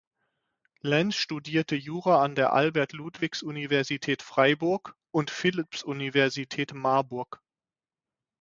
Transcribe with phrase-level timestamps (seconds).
[0.81, 7.39] Lenz studierte Jura an der Albert-Ludwigs-Universität Freiburg und Philipps-Universität Marburg.